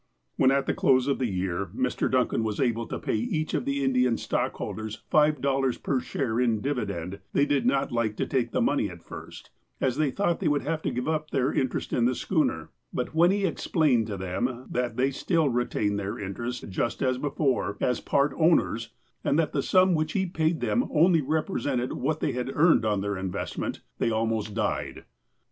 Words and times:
When, 0.35 0.49
at 0.49 0.65
the 0.65 0.73
close 0.73 1.07
of 1.07 1.19
the 1.19 1.29
year, 1.29 1.67
Mr. 1.75 2.09
Duncan 2.09 2.43
was 2.43 2.59
able 2.59 2.87
to 2.87 2.95
TEMPORAL 2.95 3.17
ADVANCEMENT 3.17 3.31
179 3.35 3.37
pay 3.37 3.37
each 3.39 3.53
of 3.53 3.65
the 3.65 3.83
Indian 3.83 4.17
stockholders 4.17 5.03
five 5.11 5.41
dollars 5.41 5.77
per 5.77 5.99
share 5.99 6.39
in 6.39 6.59
dividend, 6.59 7.19
they 7.33 7.45
did 7.45 7.67
not 7.67 7.91
like 7.91 8.15
to 8.17 8.25
take 8.25 8.49
the 8.49 8.63
money 8.63 8.89
at 8.89 9.03
first, 9.03 9.51
as 9.79 9.97
they 9.97 10.09
thought 10.09 10.39
they 10.39 10.47
would 10.47 10.63
then 10.63 10.71
have 10.71 10.81
to 10.81 10.89
give 10.89 11.07
up 11.07 11.29
their 11.29 11.53
interest 11.53 11.93
in 11.93 12.05
the 12.05 12.15
schooner; 12.15 12.71
but 12.91 13.13
when 13.13 13.29
he 13.29 13.45
explained 13.45 14.07
to 14.07 14.17
them 14.17 14.65
that 14.71 14.97
they 14.97 15.11
still 15.11 15.49
retained 15.49 15.99
their 15.99 16.17
interest, 16.17 16.67
just 16.69 17.03
as 17.03 17.19
before, 17.19 17.77
as 17.79 17.99
part 17.99 18.33
owners, 18.37 18.89
and 19.23 19.37
that 19.37 19.53
the 19.53 19.61
sum 19.61 19.93
which 19.93 20.13
he 20.13 20.25
paid 20.25 20.61
them 20.61 20.83
only 20.91 21.21
represented 21.21 21.93
what 21.93 22.21
they 22.21 22.31
had 22.31 22.49
earned 22.55 22.83
on 22.85 23.01
their 23.01 23.15
investment, 23.19 23.81
they 23.99 24.09
almost 24.09 24.55
"died." 24.55 25.05